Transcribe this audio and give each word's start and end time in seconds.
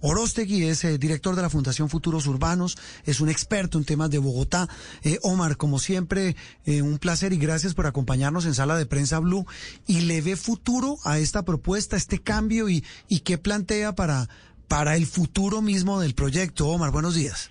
Orostegui 0.00 0.64
es 0.64 0.84
eh, 0.84 0.98
director 0.98 1.34
de 1.36 1.42
la 1.42 1.50
Fundación 1.50 1.88
Futuros 1.88 2.26
Urbanos, 2.26 2.76
es 3.04 3.20
un 3.20 3.28
experto 3.28 3.78
en 3.78 3.84
temas 3.84 4.10
de 4.10 4.18
Bogotá. 4.18 4.68
Eh, 5.02 5.18
Omar, 5.22 5.56
como 5.56 5.78
siempre, 5.78 6.36
eh, 6.66 6.82
un 6.82 6.98
placer 6.98 7.32
y 7.32 7.38
gracias 7.38 7.74
por 7.74 7.86
acompañarnos 7.86 8.46
en 8.46 8.54
Sala 8.54 8.76
de 8.76 8.86
Prensa 8.86 9.18
Blue. 9.18 9.46
¿Y 9.86 10.02
le 10.02 10.20
ve 10.20 10.36
futuro 10.36 10.96
a 11.04 11.18
esta 11.18 11.44
propuesta, 11.44 11.96
a 11.96 11.98
este 11.98 12.18
cambio 12.20 12.68
y, 12.68 12.84
y 13.08 13.20
qué 13.20 13.38
plantea 13.38 13.94
para, 13.94 14.28
para 14.68 14.96
el 14.96 15.06
futuro 15.06 15.62
mismo 15.62 16.00
del 16.00 16.14
proyecto? 16.14 16.68
Omar, 16.68 16.90
buenos 16.90 17.14
días. 17.14 17.50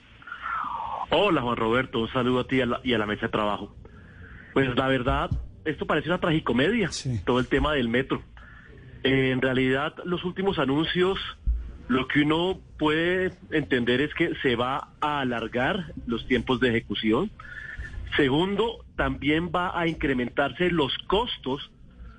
Hola 1.10 1.41
Juan 1.41 1.55
Roberto, 1.55 1.99
un 1.99 2.12
saludo 2.12 2.41
a 2.41 2.48
ti 2.48 2.58
y 2.58 2.62
a 2.62 2.66
la, 2.66 2.82
y 2.84 2.94
a 2.94 2.98
la 2.98 3.05
mesa 3.05 3.27
de 3.27 3.32
trabajo. 3.32 3.74
Pues 4.54 4.68
la 4.76 4.88
verdad, 4.88 5.30
esto 5.66 5.85
parece 5.88 6.10
una 6.10 6.20
tragicomedia, 6.20 6.91
Sí. 6.91 7.21
todo 7.26 7.40
el 7.40 7.48
tema 7.48 7.74
del 7.74 7.88
metro. 7.90 8.21
En 9.04 9.41
realidad, 9.41 9.94
los 10.05 10.26
últimos 10.26 10.60
anuncios, 10.60 11.18
lo 11.88 12.08
que 12.08 12.22
uno 12.22 12.59
puede 12.77 13.32
entender 13.52 14.02
es 14.02 14.14
que 14.14 14.34
se 14.41 14.55
va 14.55 14.90
a 15.00 15.22
alargar 15.22 15.93
los 16.05 16.27
tiempos 16.27 16.60
de 16.60 16.70
ejecución. 16.70 17.32
Segundo, 18.16 18.85
también 18.96 19.52
va 19.54 19.77
a 19.80 19.88
incrementarse 19.88 20.70
los 20.70 20.98
costos 21.08 21.71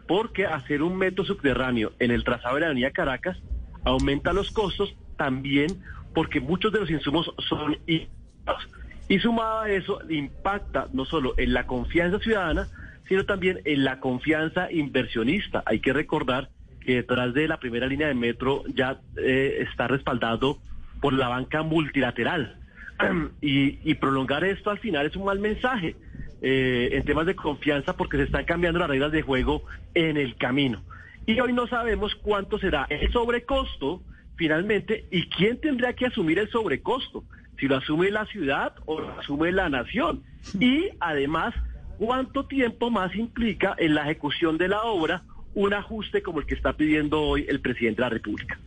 porque 0.06 0.46
hacer 0.46 0.82
un 0.82 0.96
metro 0.96 1.24
subterráneo 1.24 1.92
en 1.98 2.10
el 2.10 2.24
trazado 2.24 2.54
de 2.54 2.62
la 2.62 2.66
avenida 2.68 2.90
Caracas 2.90 3.38
aumenta 3.84 4.32
los 4.32 4.50
costos 4.50 4.94
también 5.16 5.82
porque 6.14 6.40
muchos 6.40 6.72
de 6.72 6.80
los 6.80 6.90
insumos 6.90 7.30
son 7.48 7.78
importados. 7.86 8.68
Y 9.08 9.18
sumado 9.20 9.60
a 9.60 9.70
eso, 9.70 10.00
impacta 10.10 10.88
no 10.92 11.06
solo 11.06 11.34
en 11.38 11.54
la 11.54 11.66
confianza 11.66 12.18
ciudadana, 12.18 12.68
sino 13.08 13.24
también 13.24 13.60
en 13.64 13.84
la 13.84 14.00
confianza 14.00 14.70
inversionista. 14.70 15.62
Hay 15.64 15.80
que 15.80 15.94
recordar 15.94 16.50
que 16.88 16.94
detrás 16.94 17.34
de 17.34 17.46
la 17.46 17.60
primera 17.60 17.86
línea 17.86 18.08
de 18.08 18.14
metro 18.14 18.62
ya 18.74 18.98
eh, 19.18 19.58
está 19.68 19.88
respaldado 19.88 20.56
por 21.02 21.12
la 21.12 21.28
banca 21.28 21.62
multilateral. 21.62 22.56
y, 23.42 23.78
y 23.90 23.94
prolongar 23.96 24.42
esto 24.44 24.70
al 24.70 24.78
final 24.78 25.04
es 25.04 25.14
un 25.14 25.26
mal 25.26 25.38
mensaje 25.38 25.96
eh, 26.40 26.88
en 26.92 27.04
temas 27.04 27.26
de 27.26 27.36
confianza 27.36 27.94
porque 27.94 28.16
se 28.16 28.22
están 28.22 28.46
cambiando 28.46 28.78
las 28.78 28.88
reglas 28.88 29.12
de 29.12 29.20
juego 29.20 29.64
en 29.92 30.16
el 30.16 30.36
camino. 30.36 30.80
Y 31.26 31.38
hoy 31.40 31.52
no 31.52 31.66
sabemos 31.66 32.14
cuánto 32.14 32.58
será 32.58 32.86
el 32.88 33.12
sobrecosto 33.12 34.00
finalmente 34.36 35.04
y 35.10 35.28
quién 35.28 35.60
tendrá 35.60 35.92
que 35.92 36.06
asumir 36.06 36.38
el 36.38 36.48
sobrecosto, 36.48 37.22
si 37.58 37.68
lo 37.68 37.76
asume 37.76 38.10
la 38.10 38.24
ciudad 38.24 38.72
o 38.86 38.98
lo 38.98 39.20
asume 39.20 39.52
la 39.52 39.68
nación. 39.68 40.22
Y 40.58 40.88
además, 41.00 41.54
cuánto 41.98 42.46
tiempo 42.46 42.88
más 42.88 43.14
implica 43.14 43.76
en 43.76 43.94
la 43.94 44.04
ejecución 44.04 44.56
de 44.56 44.68
la 44.68 44.84
obra 44.84 45.22
un 45.58 45.74
ajuste 45.74 46.22
como 46.22 46.38
el 46.38 46.46
que 46.46 46.54
está 46.54 46.72
pidiendo 46.72 47.20
hoy 47.20 47.44
el 47.48 47.60
presidente 47.60 47.96
de 48.00 48.02
la 48.02 48.10
República. 48.10 48.60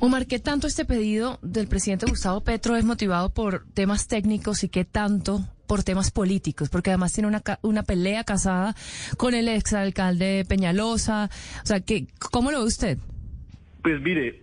Omar, 0.00 0.26
¿qué 0.26 0.38
tanto 0.38 0.66
este 0.66 0.86
pedido 0.86 1.38
del 1.42 1.68
presidente 1.68 2.06
Gustavo 2.06 2.42
Petro 2.42 2.74
es 2.74 2.86
motivado 2.86 3.28
por 3.28 3.66
temas 3.74 4.08
técnicos 4.08 4.64
y 4.64 4.70
qué 4.70 4.86
tanto 4.86 5.40
por 5.66 5.82
temas 5.82 6.10
políticos? 6.10 6.70
Porque 6.70 6.88
además 6.88 7.12
tiene 7.12 7.28
una, 7.28 7.42
una 7.60 7.82
pelea 7.82 8.24
casada 8.24 8.74
con 9.18 9.34
el 9.34 9.46
exalcalde 9.48 10.46
Peñalosa. 10.48 11.28
O 11.62 11.66
sea, 11.66 11.80
¿qué, 11.80 12.06
¿cómo 12.30 12.50
lo 12.50 12.60
ve 12.60 12.64
usted? 12.64 12.98
Pues 13.82 14.00
mire, 14.00 14.42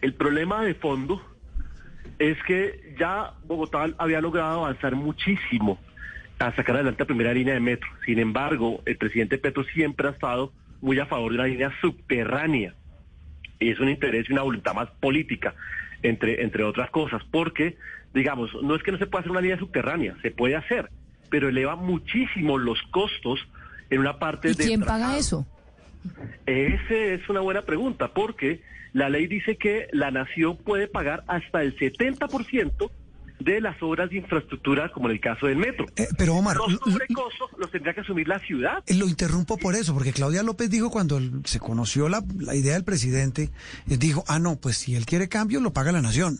el 0.00 0.14
problema 0.14 0.64
de 0.64 0.74
fondo 0.74 1.20
es 2.20 2.38
que 2.46 2.94
ya 3.00 3.34
Bogotá 3.46 3.86
había 3.98 4.20
logrado 4.20 4.64
avanzar 4.64 4.94
muchísimo 4.94 5.76
a 6.38 6.54
sacar 6.54 6.76
adelante 6.76 7.02
la 7.02 7.06
primera 7.06 7.34
línea 7.34 7.54
de 7.54 7.60
metro. 7.60 7.88
Sin 8.06 8.20
embargo, 8.20 8.80
el 8.86 8.96
presidente 8.96 9.38
Petro 9.38 9.64
siempre 9.64 10.06
ha 10.06 10.12
estado 10.12 10.52
muy 10.84 10.98
a 11.00 11.06
favor 11.06 11.32
de 11.32 11.38
una 11.38 11.46
línea 11.46 11.72
subterránea. 11.80 12.74
Y 13.58 13.70
es 13.70 13.80
un 13.80 13.88
interés 13.88 14.28
y 14.28 14.32
una 14.32 14.42
voluntad 14.42 14.74
más 14.74 14.90
política, 15.00 15.54
entre, 16.02 16.42
entre 16.42 16.62
otras 16.62 16.90
cosas, 16.90 17.22
porque, 17.30 17.78
digamos, 18.12 18.50
no 18.62 18.76
es 18.76 18.82
que 18.82 18.92
no 18.92 18.98
se 18.98 19.06
pueda 19.06 19.20
hacer 19.20 19.30
una 19.30 19.40
línea 19.40 19.58
subterránea, 19.58 20.14
se 20.20 20.30
puede 20.30 20.56
hacer, 20.56 20.90
pero 21.30 21.48
eleva 21.48 21.74
muchísimo 21.74 22.58
los 22.58 22.80
costos 22.90 23.40
en 23.88 24.00
una 24.00 24.18
parte 24.18 24.50
¿Y 24.50 24.54
de 24.54 24.64
quién 24.66 24.80
paga 24.82 25.16
eso? 25.16 25.46
Esa 26.44 26.94
es 26.94 27.26
una 27.30 27.40
buena 27.40 27.62
pregunta, 27.62 28.08
porque 28.08 28.60
la 28.92 29.08
ley 29.08 29.26
dice 29.26 29.56
que 29.56 29.88
la 29.92 30.10
nación 30.10 30.58
puede 30.58 30.86
pagar 30.86 31.24
hasta 31.26 31.62
el 31.62 31.74
70% 31.78 32.90
de 33.40 33.60
las 33.60 33.82
obras 33.82 34.08
de 34.10 34.16
infraestructura, 34.18 34.90
como 34.92 35.08
en 35.08 35.14
el 35.16 35.20
caso 35.20 35.46
del 35.46 35.56
metro. 35.56 35.86
Eh, 35.96 36.06
pero 36.16 36.34
Omar, 36.36 36.56
Los 36.56 36.72
lo- 36.72 36.78
lo- 36.86 36.92
sobrecostos 36.92 37.50
los 37.58 37.70
tendrá 37.70 37.92
que 37.92 38.00
asumir 38.00 38.28
la 38.28 38.38
ciudad. 38.38 38.82
Eh, 38.86 38.94
Lo 38.94 39.06
interrumpo 39.06 39.58
por 39.58 39.74
eso, 39.74 39.92
porque 39.92 40.12
Claudia 40.12 40.42
López 40.42 40.70
dijo 40.70 40.90
cuando 40.90 41.20
se 41.44 41.58
conoció 41.60 42.08
la, 42.08 42.22
la 42.38 42.54
idea 42.54 42.74
del 42.74 42.84
presidente, 42.84 43.50
eh, 43.90 43.96
dijo, 43.98 44.24
ah, 44.28 44.38
no, 44.38 44.56
pues 44.56 44.78
si 44.78 44.94
él 44.94 45.04
quiere 45.04 45.28
cambio, 45.28 45.60
lo 45.60 45.72
paga 45.72 45.92
la 45.92 46.00
nación. 46.00 46.38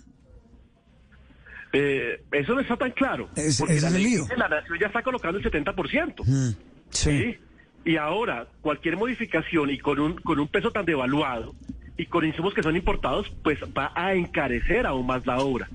Eh, 1.73 2.23
eso 2.33 2.55
no 2.55 2.61
está 2.61 2.77
tan 2.77 2.93
claro. 2.93 3.29
Es- 3.35 3.59
porque 3.59 3.75
ese 3.75 3.83
la 3.83 3.89
es 3.89 3.95
el 3.95 4.03
ley 4.03 4.13
lío. 4.13 4.23
dice, 4.23 4.37
la 4.37 4.49
nación 4.49 4.79
ya 4.81 4.87
está 4.87 5.03
colocando 5.03 5.39
el 5.39 5.45
70%. 5.45 6.23
Mm, 6.25 6.51
¿sí? 6.91 7.37
Y 7.85 7.97
ahora, 7.97 8.47
cualquier 8.63 8.97
modificación 8.97 9.71
y 9.71 9.79
con 9.79 9.99
un, 10.01 10.15
con 10.17 10.39
un 10.39 10.49
peso 10.49 10.71
tan 10.71 10.85
devaluado 10.87 11.55
y 11.99 12.07
con 12.07 12.25
insumos 12.25 12.55
que 12.55 12.63
son 12.63 12.77
importados, 12.77 13.31
pues 13.43 13.59
va 13.77 13.93
a 13.95 14.15
encarecer 14.15 14.87
aún 14.87 15.07
más 15.07 15.27
la 15.27 15.39
obra. 15.39 15.69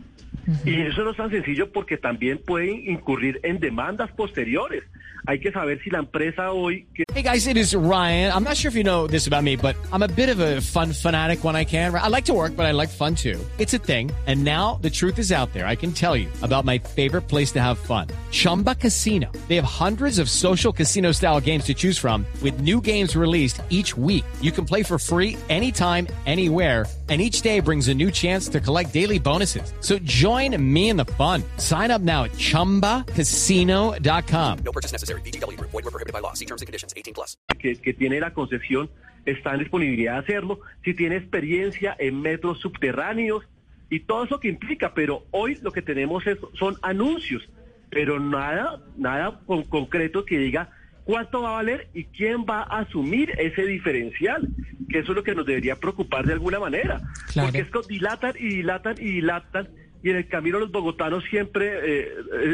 Y 0.65 0.81
eso 0.81 1.03
no 1.03 1.11
es 1.11 1.17
tan 1.17 1.29
sencillo 1.29 1.71
porque 1.71 1.97
también 1.97 2.41
pueden 2.45 2.89
incurrir 2.89 3.39
en 3.43 3.59
demandas 3.59 4.11
posteriores. 4.11 4.83
Hay 5.27 5.39
que 5.39 5.51
saber 5.51 5.79
si 5.83 5.89
la 5.89 5.99
empresa 5.99 6.51
hoy 6.51 6.87
Hey 7.13 7.23
guys, 7.23 7.47
it 7.47 7.57
is 7.57 7.75
Ryan. 7.75 8.31
I'm 8.31 8.43
not 8.43 8.55
sure 8.55 8.69
if 8.69 8.75
you 8.75 8.83
know 8.83 9.05
this 9.05 9.27
about 9.27 9.43
me, 9.43 9.57
but 9.57 9.75
I'm 9.91 10.03
a 10.03 10.07
bit 10.07 10.29
of 10.29 10.39
a 10.39 10.61
fun 10.61 10.93
fanatic 10.93 11.43
when 11.43 11.55
I 11.55 11.65
can. 11.65 11.93
I 11.93 12.07
like 12.07 12.25
to 12.25 12.33
work, 12.33 12.55
but 12.55 12.65
I 12.65 12.71
like 12.71 12.89
fun 12.89 13.13
too. 13.13 13.37
It's 13.57 13.73
a 13.73 13.77
thing. 13.77 14.11
And 14.25 14.45
now 14.45 14.79
the 14.81 14.89
truth 14.89 15.19
is 15.19 15.31
out 15.31 15.51
there. 15.51 15.67
I 15.67 15.75
can 15.75 15.91
tell 15.91 16.15
you 16.15 16.29
about 16.41 16.63
my 16.63 16.77
favorite 16.77 17.23
place 17.23 17.51
to 17.53 17.61
have 17.61 17.77
fun. 17.77 18.07
Chumba 18.31 18.75
Casino. 18.75 19.29
They 19.49 19.55
have 19.55 19.65
hundreds 19.65 20.19
of 20.19 20.29
social 20.29 20.71
casino 20.71 21.11
style 21.11 21.41
games 21.41 21.65
to 21.65 21.73
choose 21.73 21.97
from 21.97 22.25
with 22.41 22.61
new 22.61 22.79
games 22.79 23.15
released 23.15 23.61
each 23.69 23.97
week. 23.97 24.23
You 24.39 24.51
can 24.51 24.63
play 24.65 24.83
for 24.83 24.97
free 24.97 25.35
anytime, 25.49 26.07
anywhere. 26.25 26.85
And 27.09 27.19
each 27.19 27.41
day 27.41 27.59
brings 27.59 27.87
a 27.87 27.93
new 27.93 28.11
chance 28.11 28.47
to 28.49 28.59
collect 28.59 28.93
daily 28.93 29.17
bonuses. 29.17 29.73
So 29.79 29.97
join 29.97 30.38
me 30.47 30.89
in 30.89 30.95
the 30.95 31.05
fun. 31.17 31.43
Sign 31.57 31.89
up 31.91 32.01
now 32.03 32.25
at 32.25 32.33
chumbacasino.com. 32.33 34.57
No 34.63 34.71
purchase 34.71 34.91
necessary. 34.91 35.21
VGW 35.21 35.57
Group. 35.57 35.71
Void 35.71 35.85
were 35.85 35.91
prohibited 35.91 36.13
by 36.13 36.19
law. 36.21 36.33
See 36.33 36.45
terms 36.45 36.61
and 36.61 36.67
conditions. 36.67 36.93
18 36.95 37.13
plus. 37.15 37.35
que, 37.59 37.75
que 37.75 37.93
tiene 37.93 38.19
la 38.19 38.31
concesión 38.33 38.89
está 39.25 39.53
en 39.53 39.59
disponibilidad 39.59 40.13
de 40.13 40.19
hacerlo, 40.19 40.59
si 40.83 40.93
tiene 40.93 41.17
experiencia 41.17 41.95
en 41.99 42.21
metros 42.21 42.59
subterráneos 42.59 43.43
y 43.89 43.99
todo 44.01 44.23
eso 44.23 44.39
que 44.39 44.47
implica, 44.47 44.93
pero 44.93 45.25
hoy 45.31 45.57
lo 45.61 45.71
que 45.71 45.81
tenemos 45.81 46.25
es, 46.25 46.37
son 46.57 46.77
anuncios, 46.81 47.47
pero 47.89 48.19
nada, 48.19 48.81
nada 48.97 49.39
con 49.45 49.63
concreto 49.63 50.25
que 50.25 50.37
diga 50.39 50.69
cuánto 51.03 51.41
va 51.41 51.49
a 51.49 51.53
valer 51.53 51.89
y 51.93 52.05
quién 52.05 52.45
va 52.49 52.61
a 52.61 52.79
asumir 52.79 53.31
ese 53.39 53.65
diferencial, 53.65 54.47
que 54.89 54.99
eso 54.99 55.11
es 55.11 55.15
lo 55.17 55.23
que 55.23 55.35
nos 55.35 55.45
debería 55.45 55.75
preocupar 55.75 56.25
de 56.25 56.33
alguna 56.33 56.59
manera, 56.59 57.01
Claro. 57.33 57.47
porque 57.47 57.59
esto 57.59 57.81
dilatan 57.81 58.33
y 58.39 58.47
dilatan 58.55 58.95
y 58.99 59.11
dilatan 59.11 59.67
y 60.03 60.09
en 60.09 60.17
el 60.17 60.27
camino 60.27 60.59
los 60.59 60.71
bogotanos 60.71 61.23
siempre 61.29 61.71
eh, 61.83 62.07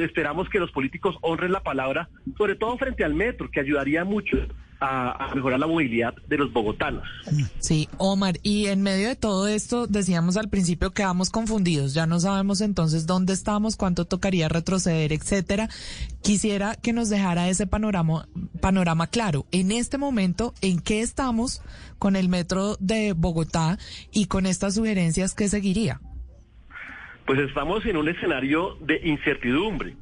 esperamos 0.03 0.49
que 0.49 0.59
los 0.59 0.71
políticos 0.71 1.15
honren 1.21 1.51
la 1.51 1.61
palabra, 1.61 2.09
sobre 2.37 2.55
todo 2.55 2.77
frente 2.77 3.03
al 3.03 3.13
metro, 3.13 3.49
que 3.51 3.59
ayudaría 3.59 4.03
mucho 4.03 4.37
a, 4.79 5.31
mejorar 5.33 5.59
la 5.59 5.67
movilidad 5.67 6.13
de 6.27 6.37
los 6.37 6.51
bogotanos. 6.51 7.03
Sí, 7.59 7.87
Omar, 7.97 8.39
y 8.43 8.67
en 8.67 8.81
medio 8.81 9.07
de 9.07 9.15
todo 9.15 9.47
esto, 9.47 9.87
decíamos 9.87 10.37
al 10.37 10.49
principio 10.49 10.89
que 10.89 10.95
quedamos 11.01 11.29
confundidos, 11.29 11.93
ya 11.93 12.05
no 12.05 12.19
sabemos 12.19 12.61
entonces 12.61 13.05
dónde 13.05 13.33
estamos, 13.33 13.77
cuánto 13.77 14.05
tocaría 14.05 14.49
retroceder, 14.49 15.13
etcétera. 15.13 15.69
Quisiera 16.21 16.75
que 16.75 16.93
nos 16.93 17.09
dejara 17.09 17.49
ese 17.49 17.67
panorama, 17.67 18.27
panorama 18.61 19.07
claro. 19.07 19.45
En 19.51 19.71
este 19.71 19.97
momento, 19.97 20.53
¿en 20.61 20.79
qué 20.79 21.01
estamos 21.01 21.61
con 21.99 22.15
el 22.15 22.29
metro 22.29 22.75
de 22.79 23.13
Bogotá 23.13 23.77
y 24.11 24.25
con 24.25 24.45
estas 24.45 24.75
sugerencias 24.75 25.33
que 25.33 25.49
seguiría? 25.49 26.01
Pues 27.25 27.39
estamos 27.39 27.85
en 27.85 27.97
un 27.97 28.07
escenario 28.07 28.77
de 28.81 28.99
incertidumbre, 29.03 29.95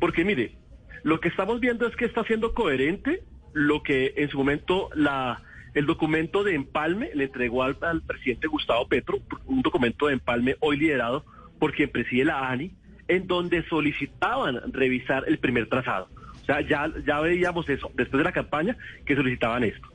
porque 0.00 0.24
mire, 0.24 0.56
lo 1.04 1.20
que 1.20 1.28
estamos 1.28 1.60
viendo 1.60 1.86
es 1.86 1.94
que 1.96 2.04
está 2.04 2.24
siendo 2.24 2.54
coherente 2.54 3.22
lo 3.52 3.82
que 3.82 4.14
en 4.16 4.28
su 4.28 4.38
momento 4.38 4.90
la 4.94 5.42
el 5.74 5.84
documento 5.84 6.42
de 6.42 6.54
empalme 6.54 7.10
le 7.14 7.24
entregó 7.24 7.62
al, 7.62 7.76
al 7.82 8.00
presidente 8.00 8.48
Gustavo 8.48 8.88
Petro, 8.88 9.18
un 9.44 9.60
documento 9.60 10.06
de 10.06 10.14
empalme 10.14 10.56
hoy 10.60 10.78
liderado 10.78 11.24
por 11.58 11.74
quien 11.74 11.90
preside 11.90 12.24
la 12.24 12.48
ANI, 12.48 12.72
en 13.08 13.26
donde 13.26 13.62
solicitaban 13.68 14.72
revisar 14.72 15.24
el 15.26 15.38
primer 15.38 15.68
trazado. 15.68 16.08
O 16.42 16.44
sea, 16.46 16.62
ya, 16.62 16.90
ya 17.06 17.20
veíamos 17.20 17.68
eso 17.68 17.90
después 17.94 18.18
de 18.18 18.24
la 18.24 18.32
campaña 18.32 18.76
que 19.04 19.16
solicitaban 19.16 19.64
esto. 19.64 19.86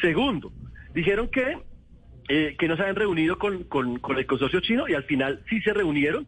Segundo, 0.00 0.52
dijeron 0.92 1.28
que, 1.28 1.58
eh, 2.28 2.56
que 2.58 2.68
no 2.68 2.76
se 2.76 2.82
habían 2.82 2.96
reunido 2.96 3.38
con, 3.38 3.64
con, 3.64 3.98
con 3.98 4.18
el 4.18 4.26
consorcio 4.26 4.60
chino 4.60 4.88
y 4.88 4.94
al 4.94 5.04
final 5.04 5.42
sí 5.48 5.60
se 5.62 5.72
reunieron. 5.72 6.26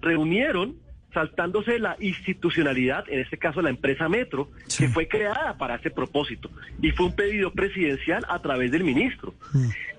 Reunieron 0.00 0.76
saltándose 1.16 1.78
la 1.78 1.96
institucionalidad, 1.98 3.08
en 3.08 3.20
este 3.20 3.38
caso 3.38 3.62
la 3.62 3.70
empresa 3.70 4.06
Metro, 4.06 4.50
que 4.76 4.86
fue 4.88 5.08
creada 5.08 5.56
para 5.56 5.76
ese 5.76 5.90
propósito. 5.90 6.50
Y 6.82 6.90
fue 6.90 7.06
un 7.06 7.16
pedido 7.16 7.52
presidencial 7.52 8.22
a 8.28 8.42
través 8.42 8.70
del 8.70 8.84
ministro. 8.84 9.32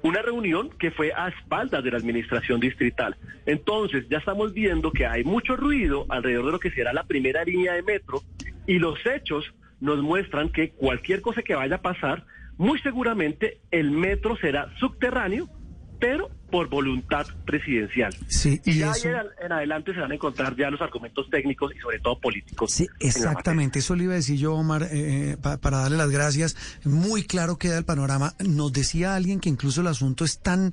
Una 0.03 0.21
reunión 0.21 0.69
que 0.77 0.91
fue 0.91 1.11
a 1.11 1.29
espaldas 1.29 1.83
de 1.83 1.89
la 1.89 1.97
administración 1.97 2.59
distrital. 2.59 3.17
Entonces, 3.47 4.05
ya 4.09 4.19
estamos 4.19 4.53
viendo 4.53 4.91
que 4.91 5.07
hay 5.07 5.23
mucho 5.23 5.55
ruido 5.55 6.05
alrededor 6.09 6.45
de 6.45 6.51
lo 6.51 6.59
que 6.59 6.69
será 6.69 6.94
la 6.94 7.05
primera 7.05 7.44
línea 7.44 7.73
de 7.73 7.81
Metro 7.81 8.21
y 8.67 8.77
los 8.77 9.03
hechos 9.03 9.51
nos 9.79 10.03
muestran 10.03 10.49
que 10.49 10.69
cualquier 10.69 11.21
cosa 11.21 11.41
que 11.41 11.55
vaya 11.55 11.77
a 11.77 11.81
pasar, 11.81 12.25
muy 12.57 12.80
seguramente 12.80 13.59
el 13.71 13.92
metro 13.92 14.36
será 14.38 14.68
subterráneo 14.80 15.50
pero 16.00 16.30
por 16.51 16.69
voluntad 16.69 17.25
presidencial. 17.45 18.15
Sí, 18.27 18.62
y, 18.65 18.77
ya 18.77 18.92
eso- 18.92 19.09
en, 19.44 19.51
adelante 19.51 19.95
se 19.95 20.00
van 20.00 20.12
a 20.12 20.13
encontrar 20.13 20.56
ya 20.56 20.69
los 20.69 20.80
argumentos 20.80 21.27
técnicos 21.31 21.74
y 21.75 21.80
sobre 21.80 21.98
todo 22.00 22.19
políticos. 22.19 22.71
Sí, 22.71 22.86
exactamente. 23.00 23.80
Eso 23.80 23.95
le 23.95 24.04
iba 24.04 24.13
a 24.13 24.18
decir 24.18 24.38
yo, 24.38 24.54
Omar, 24.54 24.83
eh, 24.83 24.89
eh, 25.31 25.38
pa- 25.42 25.57
para 25.57 25.77
darle 25.80 25.98
las 25.98 26.12
gracias. 26.12 26.56
Muy 26.86 27.24
claro 27.24 27.57
queda 27.57 27.80
el 27.80 27.83
panorama. 27.83 28.36
Nos 28.48 28.71
decía 28.74 29.15
alguien 29.15 29.39
que 29.39 29.50
incluso 29.50 29.81
el 29.81 29.88
asunto 29.88 30.24
es 30.24 30.39
tan 30.39 30.71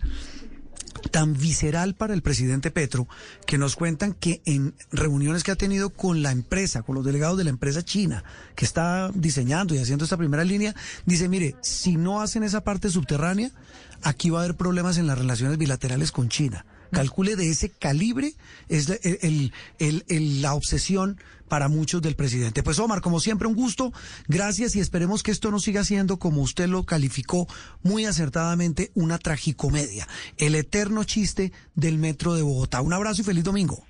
tan 1.10 1.34
visceral 1.34 1.94
para 1.94 2.14
el 2.14 2.22
presidente 2.22 2.70
Petro 2.70 3.08
que 3.46 3.58
nos 3.58 3.76
cuentan 3.76 4.14
que 4.14 4.42
en 4.44 4.74
reuniones 4.90 5.42
que 5.42 5.52
ha 5.52 5.56
tenido 5.56 5.90
con 5.90 6.22
la 6.22 6.30
empresa, 6.30 6.82
con 6.82 6.94
los 6.94 7.04
delegados 7.04 7.38
de 7.38 7.44
la 7.44 7.50
empresa 7.50 7.84
china 7.84 8.24
que 8.54 8.64
está 8.64 9.10
diseñando 9.14 9.74
y 9.74 9.78
haciendo 9.78 10.04
esta 10.04 10.16
primera 10.16 10.44
línea, 10.44 10.74
dice, 11.06 11.28
mire, 11.28 11.56
si 11.60 11.96
no 11.96 12.20
hacen 12.20 12.42
esa 12.42 12.62
parte 12.62 12.90
subterránea, 12.90 13.50
aquí 14.02 14.30
va 14.30 14.40
a 14.40 14.44
haber 14.44 14.56
problemas 14.56 14.98
en 14.98 15.06
las 15.06 15.18
relaciones 15.18 15.58
bilaterales 15.58 16.12
con 16.12 16.28
China. 16.28 16.64
Calcule 16.94 17.36
de 17.36 17.50
ese 17.50 17.70
calibre 17.70 18.34
es 18.68 18.88
la- 18.88 18.98
el- 19.02 19.52
el- 19.78 20.04
el- 20.08 20.42
la 20.42 20.54
obsesión 20.54 21.18
para 21.48 21.68
muchos 21.68 22.00
del 22.00 22.16
presidente. 22.16 22.62
Pues 22.62 22.78
Omar, 22.78 23.00
como 23.00 23.20
siempre, 23.20 23.46
un 23.46 23.54
gusto. 23.54 23.92
Gracias 24.28 24.74
y 24.76 24.80
esperemos 24.80 25.22
que 25.22 25.30
esto 25.30 25.50
no 25.50 25.60
siga 25.60 25.84
siendo, 25.84 26.18
como 26.18 26.40
usted 26.42 26.68
lo 26.68 26.84
calificó 26.84 27.46
muy 27.82 28.06
acertadamente, 28.06 28.90
una 28.94 29.18
tragicomedia. 29.18 30.08
El 30.38 30.54
eterno 30.54 31.04
chiste 31.04 31.52
del 31.74 31.98
metro 31.98 32.34
de 32.34 32.42
Bogotá. 32.42 32.80
Un 32.80 32.92
abrazo 32.92 33.20
y 33.20 33.24
feliz 33.24 33.44
domingo. 33.44 33.84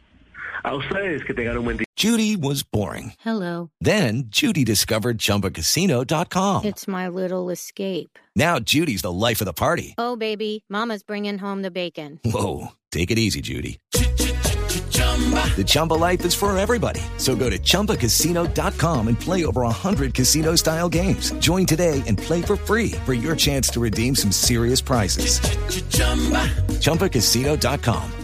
A 0.65 0.75
ustedes 0.75 1.23
que 1.25 1.35
tengan 1.35 1.59
un 1.59 1.65
buen 1.65 1.77
día. 1.77 1.85
Judy 1.97 2.37
was 2.37 2.63
boring. 2.63 3.13
Hello. 3.21 3.71
Then 3.81 4.25
Judy 4.29 4.65
discovered 4.65 5.19
ChumbaCasino.com. 5.19 6.65
It's 6.65 6.89
my 6.89 7.07
little 7.09 7.51
escape. 7.51 8.19
Now 8.35 8.59
Judy's 8.59 9.03
the 9.03 9.13
life 9.13 9.41
of 9.43 9.45
the 9.45 9.53
party. 9.53 9.95
Oh, 9.99 10.17
baby, 10.17 10.65
Mama's 10.71 11.03
bringing 11.03 11.39
home 11.39 11.63
the 11.63 11.71
bacon. 11.71 12.19
Whoa, 12.25 12.69
take 12.91 13.11
it 13.11 13.19
easy, 13.19 13.43
Judy. 13.43 13.79
The 13.93 15.65
Chumba 15.67 15.95
life 15.95 16.25
is 16.25 16.35
for 16.35 16.57
everybody. 16.57 17.01
So 17.19 17.37
go 17.37 17.49
to 17.49 17.59
ChumbaCasino.com 17.59 19.09
and 19.09 19.21
play 19.21 19.45
over 19.45 19.63
100 19.63 20.15
casino-style 20.15 20.89
games. 20.89 21.31
Join 21.39 21.65
today 21.65 22.03
and 22.07 22.19
play 22.19 22.43
for 22.43 22.57
free 22.57 22.91
for 23.05 23.15
your 23.15 23.37
chance 23.37 23.69
to 23.69 23.81
redeem 23.81 24.17
some 24.17 24.33
serious 24.33 24.81
prizes. 24.81 25.41
ChumbaCasino.com. 26.81 28.24